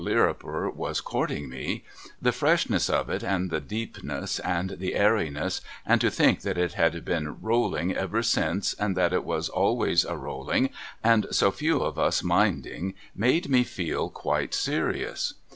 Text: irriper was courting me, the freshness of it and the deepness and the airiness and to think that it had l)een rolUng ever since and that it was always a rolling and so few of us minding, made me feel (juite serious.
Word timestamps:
irriper 0.07 0.67
was 0.73 0.99
courting 0.99 1.47
me, 1.47 1.83
the 2.19 2.31
freshness 2.31 2.89
of 2.89 3.07
it 3.07 3.21
and 3.23 3.51
the 3.51 3.59
deepness 3.61 4.39
and 4.39 4.71
the 4.79 4.95
airiness 4.95 5.61
and 5.85 6.01
to 6.01 6.09
think 6.09 6.41
that 6.41 6.57
it 6.57 6.73
had 6.73 6.93
l)een 7.05 7.39
rolUng 7.39 7.93
ever 7.93 8.23
since 8.23 8.73
and 8.79 8.97
that 8.97 9.13
it 9.13 9.23
was 9.23 9.47
always 9.47 10.03
a 10.03 10.17
rolling 10.17 10.71
and 11.03 11.27
so 11.29 11.51
few 11.51 11.81
of 11.81 11.99
us 11.99 12.23
minding, 12.23 12.95
made 13.15 13.47
me 13.47 13.63
feel 13.63 14.09
(juite 14.09 14.55
serious. 14.55 15.35